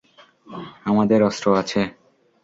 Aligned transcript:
আমাদের 0.85 1.19
অস্ত্র 1.23 1.47
আছে। 1.55 1.81